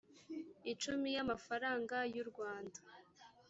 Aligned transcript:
icumi 0.71 1.07
y 1.15 1.19
amafaranga 1.23 1.97
y 2.13 2.17
u 2.23 2.25
rwanda 2.29 2.79